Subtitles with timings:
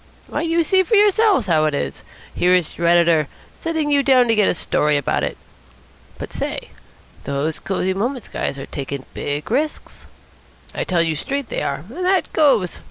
[0.25, 2.01] Why, you see for yourselves how it is.
[2.33, 5.37] Here is your editor sending you down to get a story about it.
[6.17, 6.69] But, say,
[7.25, 10.07] those Cosy Moments guys are taking big risks.
[10.73, 12.79] I tell you straight they are, and that goes.